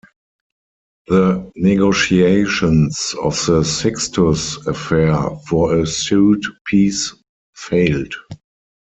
The 1.09 1.51
negotiations 1.55 3.13
of 3.21 3.35
the 3.45 3.61
Sixtus 3.63 4.57
Affair 4.65 5.13
for 5.47 5.77
a 5.77 5.85
sued 5.85 6.43
peace 6.65 7.13
failed. 7.53 8.15